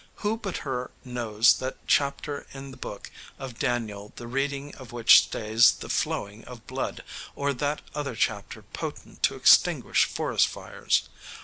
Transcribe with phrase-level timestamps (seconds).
[0.25, 5.21] Who but her knows that chapter in the book of Daniel the reading of which
[5.25, 7.03] stays the flowing of blood,
[7.35, 11.07] or that other chapter potent to extinguish forest fires?